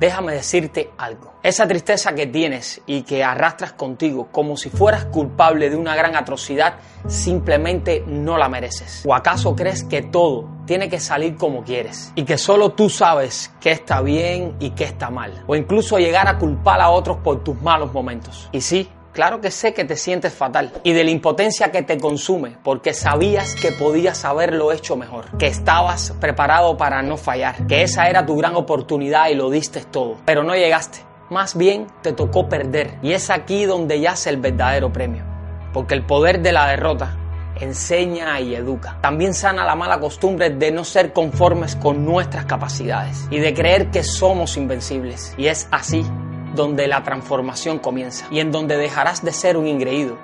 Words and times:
déjame 0.00 0.32
decirte 0.32 0.90
algo. 0.98 1.34
Esa 1.42 1.68
tristeza 1.68 2.14
que 2.14 2.26
tienes 2.26 2.80
y 2.86 3.02
que 3.02 3.22
arrastras 3.22 3.74
contigo 3.74 4.28
como 4.32 4.56
si 4.56 4.70
fueras 4.70 5.04
culpable 5.04 5.70
de 5.70 5.76
una 5.76 5.94
gran 5.94 6.16
atrocidad, 6.16 6.76
simplemente 7.06 8.02
no 8.06 8.36
la 8.36 8.48
mereces. 8.48 9.04
¿O 9.06 9.14
acaso 9.14 9.54
crees 9.54 9.84
que 9.84 10.02
todo 10.02 10.48
tiene 10.66 10.88
que 10.88 10.98
salir 10.98 11.36
como 11.36 11.62
quieres 11.62 12.12
y 12.14 12.24
que 12.24 12.38
solo 12.38 12.72
tú 12.72 12.88
sabes 12.88 13.52
qué 13.60 13.72
está 13.72 14.00
bien 14.00 14.56
y 14.58 14.70
qué 14.70 14.84
está 14.84 15.10
mal? 15.10 15.44
O 15.46 15.54
incluso 15.54 15.98
llegar 15.98 16.26
a 16.28 16.38
culpar 16.38 16.80
a 16.80 16.90
otros 16.90 17.18
por 17.18 17.44
tus 17.44 17.60
malos 17.60 17.92
momentos. 17.92 18.48
Y 18.52 18.62
sí, 18.62 18.88
Claro 19.12 19.40
que 19.40 19.50
sé 19.50 19.74
que 19.74 19.84
te 19.84 19.96
sientes 19.96 20.32
fatal 20.32 20.72
y 20.84 20.92
de 20.92 21.02
la 21.02 21.10
impotencia 21.10 21.72
que 21.72 21.82
te 21.82 21.98
consume 21.98 22.56
porque 22.62 22.94
sabías 22.94 23.56
que 23.56 23.72
podías 23.72 24.24
haberlo 24.24 24.70
hecho 24.70 24.96
mejor, 24.96 25.36
que 25.36 25.48
estabas 25.48 26.14
preparado 26.20 26.76
para 26.76 27.02
no 27.02 27.16
fallar, 27.16 27.66
que 27.66 27.82
esa 27.82 28.08
era 28.08 28.24
tu 28.24 28.36
gran 28.36 28.54
oportunidad 28.54 29.28
y 29.28 29.34
lo 29.34 29.50
diste 29.50 29.80
todo, 29.80 30.18
pero 30.24 30.44
no 30.44 30.54
llegaste. 30.54 31.00
Más 31.28 31.56
bien 31.56 31.88
te 32.02 32.12
tocó 32.12 32.48
perder 32.48 32.98
y 33.02 33.12
es 33.12 33.30
aquí 33.30 33.64
donde 33.64 34.00
yace 34.00 34.30
el 34.30 34.36
verdadero 34.36 34.92
premio, 34.92 35.24
porque 35.72 35.94
el 35.94 36.06
poder 36.06 36.40
de 36.40 36.52
la 36.52 36.68
derrota 36.68 37.16
enseña 37.60 38.40
y 38.40 38.54
educa. 38.54 38.98
También 39.00 39.34
sana 39.34 39.64
la 39.64 39.74
mala 39.74 39.98
costumbre 39.98 40.50
de 40.50 40.70
no 40.70 40.84
ser 40.84 41.12
conformes 41.12 41.74
con 41.74 42.04
nuestras 42.04 42.44
capacidades 42.44 43.26
y 43.28 43.40
de 43.40 43.54
creer 43.54 43.90
que 43.90 44.04
somos 44.04 44.56
invencibles. 44.56 45.34
Y 45.36 45.48
es 45.48 45.68
así 45.72 46.04
donde 46.54 46.86
la 46.88 47.02
transformación 47.02 47.78
comienza 47.78 48.26
y 48.30 48.40
en 48.40 48.50
donde 48.50 48.76
dejarás 48.76 49.24
de 49.24 49.32
ser 49.32 49.56
un 49.56 49.66
ingreído 49.66 50.18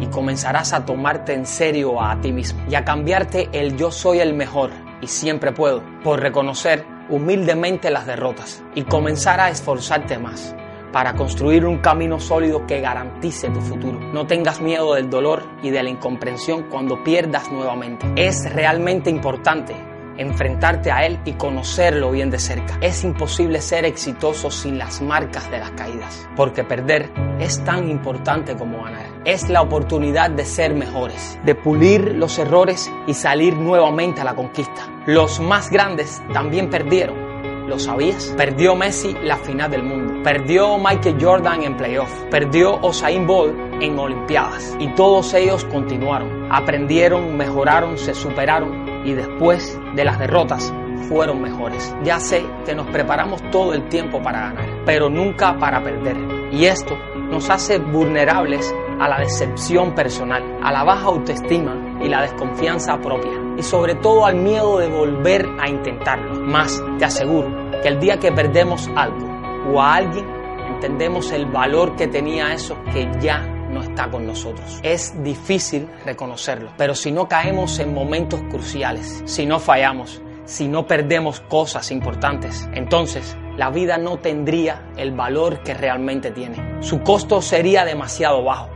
y 0.00 0.06
comenzarás 0.06 0.72
a 0.72 0.84
tomarte 0.84 1.32
en 1.32 1.46
serio 1.46 2.02
a 2.02 2.20
ti 2.20 2.32
mismo 2.32 2.62
y 2.68 2.74
a 2.74 2.84
cambiarte 2.84 3.48
el 3.52 3.76
yo 3.76 3.90
soy 3.90 4.20
el 4.20 4.34
mejor 4.34 4.70
y 5.00 5.06
siempre 5.06 5.52
puedo 5.52 5.82
por 6.02 6.20
reconocer 6.20 6.84
humildemente 7.08 7.90
las 7.90 8.06
derrotas 8.06 8.62
y 8.74 8.82
comenzar 8.82 9.40
a 9.40 9.50
esforzarte 9.50 10.18
más 10.18 10.54
para 10.92 11.14
construir 11.14 11.66
un 11.66 11.78
camino 11.78 12.18
sólido 12.18 12.66
que 12.66 12.80
garantice 12.80 13.50
tu 13.50 13.60
futuro. 13.60 14.00
No 14.12 14.26
tengas 14.26 14.60
miedo 14.60 14.94
del 14.94 15.10
dolor 15.10 15.42
y 15.62 15.70
de 15.70 15.82
la 15.82 15.90
incomprensión 15.90 16.64
cuando 16.70 17.04
pierdas 17.04 17.50
nuevamente. 17.52 18.06
Es 18.16 18.50
realmente 18.52 19.10
importante 19.10 19.74
enfrentarte 20.18 20.90
a 20.90 21.06
él 21.06 21.18
y 21.24 21.32
conocerlo 21.32 22.10
bien 22.10 22.30
de 22.30 22.38
cerca. 22.38 22.78
Es 22.80 23.04
imposible 23.04 23.60
ser 23.60 23.84
exitoso 23.84 24.50
sin 24.50 24.78
las 24.78 25.00
marcas 25.00 25.50
de 25.50 25.58
las 25.58 25.70
caídas, 25.72 26.28
porque 26.36 26.64
perder 26.64 27.10
es 27.38 27.62
tan 27.64 27.88
importante 27.88 28.56
como 28.56 28.82
ganar. 28.82 29.06
Es 29.24 29.48
la 29.48 29.62
oportunidad 29.62 30.30
de 30.30 30.44
ser 30.44 30.74
mejores, 30.74 31.38
de 31.44 31.54
pulir 31.54 32.14
los 32.14 32.38
errores 32.38 32.90
y 33.06 33.14
salir 33.14 33.56
nuevamente 33.56 34.20
a 34.20 34.24
la 34.24 34.34
conquista. 34.34 34.88
Los 35.06 35.40
más 35.40 35.70
grandes 35.70 36.22
también 36.32 36.70
perdieron. 36.70 37.26
¿Lo 37.66 37.80
sabías? 37.80 38.32
Perdió 38.36 38.76
Messi 38.76 39.16
la 39.24 39.36
final 39.38 39.70
del 39.70 39.82
mundo. 39.82 40.22
Perdió 40.22 40.78
Michael 40.78 41.16
Jordan 41.20 41.64
en 41.64 41.76
playoff. 41.76 42.12
Perdió 42.30 42.78
Usain 42.86 43.26
Bolt 43.26 43.56
en 43.82 43.98
Olimpiadas. 43.98 44.76
Y 44.78 44.86
todos 44.94 45.34
ellos 45.34 45.64
continuaron. 45.64 46.46
Aprendieron, 46.52 47.36
mejoraron, 47.36 47.98
se 47.98 48.14
superaron 48.14 48.85
y 49.06 49.14
después 49.14 49.80
de 49.94 50.04
las 50.04 50.18
derrotas 50.18 50.74
fueron 51.08 51.40
mejores. 51.40 51.94
Ya 52.02 52.18
sé 52.18 52.44
que 52.64 52.74
nos 52.74 52.88
preparamos 52.88 53.40
todo 53.50 53.72
el 53.72 53.88
tiempo 53.88 54.20
para 54.20 54.40
ganar, 54.40 54.82
pero 54.84 55.08
nunca 55.08 55.56
para 55.58 55.82
perder. 55.82 56.16
Y 56.50 56.64
esto 56.64 56.98
nos 57.30 57.48
hace 57.48 57.78
vulnerables 57.78 58.74
a 58.98 59.08
la 59.08 59.18
decepción 59.18 59.94
personal, 59.94 60.58
a 60.62 60.72
la 60.72 60.82
baja 60.82 61.04
autoestima 61.06 61.98
y 62.02 62.08
la 62.08 62.22
desconfianza 62.22 62.98
propia. 62.98 63.32
Y 63.56 63.62
sobre 63.62 63.94
todo 63.94 64.26
al 64.26 64.36
miedo 64.36 64.78
de 64.78 64.88
volver 64.88 65.46
a 65.60 65.68
intentarlo. 65.68 66.42
Más, 66.42 66.82
te 66.98 67.04
aseguro 67.04 67.70
que 67.82 67.88
el 67.88 68.00
día 68.00 68.18
que 68.18 68.32
perdemos 68.32 68.90
algo 68.96 69.26
o 69.72 69.80
a 69.80 69.94
alguien, 69.94 70.26
entendemos 70.74 71.30
el 71.32 71.46
valor 71.46 71.94
que 71.94 72.08
tenía 72.08 72.52
eso 72.52 72.76
que 72.92 73.08
ya 73.20 73.55
no 73.76 73.82
está 73.82 74.10
con 74.10 74.26
nosotros. 74.26 74.80
Es 74.82 75.22
difícil 75.22 75.86
reconocerlo, 76.06 76.70
pero 76.78 76.94
si 76.94 77.12
no 77.12 77.28
caemos 77.28 77.78
en 77.78 77.92
momentos 77.92 78.40
cruciales, 78.50 79.22
si 79.26 79.44
no 79.44 79.60
fallamos, 79.60 80.22
si 80.46 80.66
no 80.66 80.86
perdemos 80.86 81.40
cosas 81.40 81.90
importantes, 81.90 82.66
entonces 82.72 83.36
la 83.58 83.68
vida 83.68 83.98
no 83.98 84.18
tendría 84.18 84.90
el 84.96 85.12
valor 85.12 85.62
que 85.62 85.74
realmente 85.74 86.30
tiene. 86.30 86.56
Su 86.80 87.02
costo 87.02 87.42
sería 87.42 87.84
demasiado 87.84 88.42
bajo. 88.44 88.70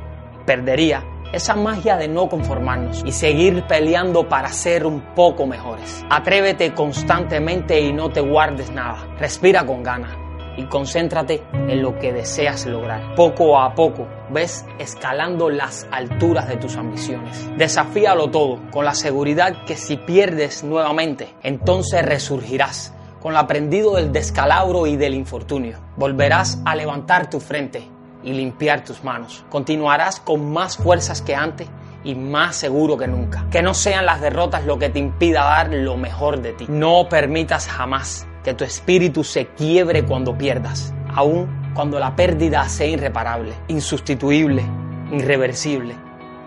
Perdería 0.45 1.03
esa 1.33 1.55
magia 1.55 1.97
de 1.97 2.09
no 2.09 2.29
conformarnos 2.29 3.03
y 3.07 3.13
seguir 3.13 3.63
peleando 3.69 4.29
para 4.29 4.49
ser 4.49 4.85
un 4.85 5.01
poco 5.15 5.47
mejores. 5.47 6.05
Atrévete 6.11 6.75
constantemente 6.75 7.81
y 7.81 7.93
no 7.93 8.11
te 8.11 8.21
guardes 8.21 8.71
nada. 8.71 9.15
Respira 9.19 9.65
con 9.65 9.83
ganas 9.83 10.30
y 10.61 10.65
concéntrate 10.65 11.43
en 11.53 11.83
lo 11.83 11.99
que 11.99 12.13
deseas 12.13 12.67
lograr. 12.67 13.15
Poco 13.15 13.59
a 13.59 13.75
poco 13.75 14.07
ves 14.31 14.67
escalando 14.79 15.49
las 15.49 15.87
alturas 15.91 16.49
de 16.49 16.57
tus 16.57 16.77
ambiciones. 16.77 17.49
Desafíalo 17.57 18.31
todo 18.31 18.61
con 18.71 18.85
la 18.85 18.95
seguridad 18.95 19.65
que 19.65 19.77
si 19.77 19.97
pierdes 19.97 20.63
nuevamente, 20.63 21.35
entonces 21.43 22.05
resurgirás 22.05 22.93
con 23.21 23.33
lo 23.33 23.39
aprendido 23.39 23.97
del 23.97 24.13
descalabro 24.13 24.87
y 24.87 24.97
del 24.97 25.15
infortunio. 25.15 25.79
Volverás 25.97 26.61
a 26.65 26.75
levantar 26.75 27.29
tu 27.31 27.41
frente 27.41 27.83
y 28.23 28.33
limpiar 28.33 28.85
tus 28.85 29.03
manos. 29.03 29.45
Continuarás 29.49 30.21
con 30.21 30.51
más 30.53 30.77
fuerzas 30.77 31.23
que 31.23 31.35
antes 31.35 31.69
y 32.05 32.15
más 32.15 32.57
seguro 32.57 32.97
que 32.97 33.07
nunca. 33.07 33.47
Que 33.51 33.63
no 33.63 33.75
sean 33.75 34.07
las 34.07 34.21
derrotas 34.21 34.65
lo 34.65 34.79
que 34.79 34.89
te 34.89 34.99
impida 34.99 35.45
dar 35.45 35.73
lo 35.73 35.97
mejor 35.97 36.41
de 36.41 36.53
ti. 36.53 36.67
No 36.69 37.09
permitas 37.09 37.67
jamás 37.67 38.27
que 38.45 38.55
tu 38.55 38.65
espíritu 38.65 39.25
se 39.25 39.47
quiebre 39.49 40.05
cuando 40.05 40.37
pierdas, 40.37 40.95
aun 41.15 41.73
cuando 41.75 41.99
la 41.99 42.17
pérdida 42.17 42.69
sea 42.69 42.87
irreparable, 42.87 43.53
insustituible, 43.69 44.65
irreversible. 45.13 45.95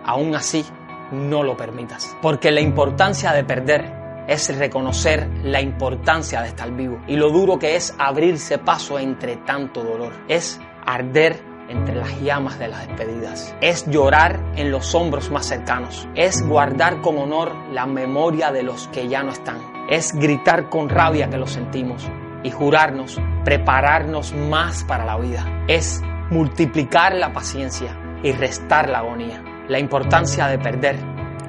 Aún 0.04 0.34
así, 0.34 0.64
no 1.12 1.42
lo 1.42 1.56
permitas. 1.56 2.16
Porque 2.20 2.50
la 2.50 2.60
importancia 2.60 3.32
de 3.32 3.44
perder 3.44 4.04
es 4.26 4.56
reconocer 4.56 5.28
la 5.42 5.60
importancia 5.60 6.40
de 6.40 6.48
estar 6.48 6.70
vivo 6.72 6.98
y 7.06 7.16
lo 7.16 7.30
duro 7.30 7.58
que 7.58 7.76
es 7.76 7.94
abrirse 7.98 8.58
paso 8.58 8.98
entre 8.98 9.36
tanto 9.36 9.82
dolor. 9.82 10.12
Es 10.28 10.60
arder 10.86 11.53
entre 11.68 11.94
las 11.94 12.20
llamas 12.20 12.58
de 12.58 12.68
las 12.68 12.86
despedidas. 12.86 13.54
Es 13.60 13.86
llorar 13.86 14.40
en 14.56 14.70
los 14.70 14.94
hombros 14.94 15.30
más 15.30 15.46
cercanos. 15.46 16.08
Es 16.14 16.46
guardar 16.46 17.00
con 17.00 17.18
honor 17.18 17.54
la 17.72 17.86
memoria 17.86 18.52
de 18.52 18.62
los 18.62 18.88
que 18.88 19.08
ya 19.08 19.22
no 19.22 19.30
están. 19.30 19.58
Es 19.88 20.12
gritar 20.12 20.68
con 20.68 20.88
rabia 20.88 21.28
que 21.28 21.38
lo 21.38 21.46
sentimos 21.46 22.08
y 22.42 22.50
jurarnos, 22.50 23.20
prepararnos 23.44 24.34
más 24.34 24.84
para 24.84 25.04
la 25.04 25.16
vida. 25.16 25.64
Es 25.68 26.02
multiplicar 26.30 27.14
la 27.14 27.32
paciencia 27.32 27.98
y 28.22 28.32
restar 28.32 28.88
la 28.88 28.98
agonía. 28.98 29.42
La 29.68 29.78
importancia 29.78 30.46
de 30.46 30.58
perder 30.58 30.96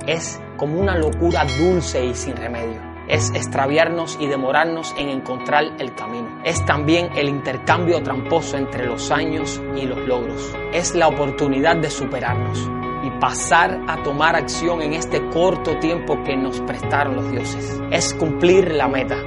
es 0.08 0.42
como 0.58 0.80
una 0.80 0.98
locura 0.98 1.46
dulce 1.60 2.06
y 2.06 2.14
sin 2.14 2.36
remedio 2.36 2.95
es 3.08 3.32
extraviarnos 3.32 4.18
y 4.20 4.28
demorarnos 4.28 4.94
en 4.98 5.10
encontrar 5.10 5.64
el 5.80 5.94
camino. 5.94 6.42
Es 6.44 6.64
también 6.66 7.10
el 7.16 7.30
intercambio 7.30 8.02
tramposo 8.02 8.58
entre 8.58 8.86
los 8.86 9.12
años 9.12 9.62
y 9.76 9.86
los 9.86 10.00
logros. 10.00 10.54
Es 10.74 10.96
la 10.96 11.08
oportunidad 11.08 11.78
de 11.78 11.90
superarnos 11.90 12.70
y 13.04 13.10
pasar 13.20 13.82
a 13.88 14.02
tomar 14.04 14.36
acción 14.36 14.82
en 14.82 14.94
este 14.94 15.26
corto 15.30 15.78
tiempo 15.80 16.24
que 16.24 16.36
nos 16.36 16.60
prestaron 16.62 17.16
los 17.16 17.32
dioses. 17.32 17.82
Es 17.92 18.14
cumplir 18.14 18.72
la 18.72 18.88
meta, 18.88 19.18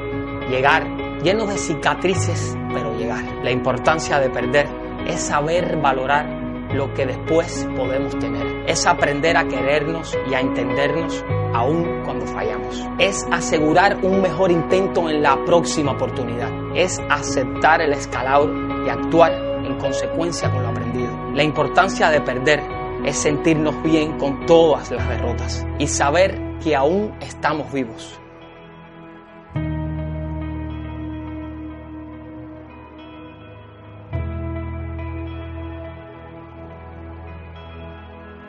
llegar 0.50 1.08
llenos 1.22 1.48
de 1.48 1.58
cicatrices, 1.58 2.56
pero 2.72 2.96
llegar. 2.96 3.24
La 3.42 3.50
importancia 3.50 4.18
de 4.20 4.30
perder 4.30 4.68
es 5.06 5.20
saber 5.20 5.76
valorar 5.80 6.26
lo 6.74 6.92
que 6.94 7.06
después 7.06 7.66
podemos 7.76 8.18
tener. 8.18 8.64
Es 8.66 8.86
aprender 8.86 9.36
a 9.36 9.46
querernos 9.46 10.16
y 10.30 10.34
a 10.34 10.40
entendernos 10.40 11.24
aún 11.54 12.02
cuando 12.04 12.26
fallamos. 12.26 12.84
Es 12.98 13.26
asegurar 13.30 13.98
un 14.02 14.20
mejor 14.20 14.50
intento 14.50 15.08
en 15.08 15.22
la 15.22 15.42
próxima 15.44 15.92
oportunidad. 15.92 16.50
Es 16.74 17.00
aceptar 17.08 17.80
el 17.80 17.92
escalado 17.92 18.48
y 18.84 18.88
actuar 18.88 19.32
en 19.64 19.78
consecuencia 19.78 20.50
con 20.50 20.62
lo 20.62 20.68
aprendido. 20.68 21.10
La 21.34 21.42
importancia 21.42 22.10
de 22.10 22.20
perder 22.20 22.62
es 23.04 23.16
sentirnos 23.16 23.82
bien 23.82 24.18
con 24.18 24.44
todas 24.46 24.90
las 24.90 25.08
derrotas 25.08 25.64
y 25.78 25.86
saber 25.86 26.38
que 26.62 26.74
aún 26.74 27.14
estamos 27.20 27.72
vivos 27.72 28.18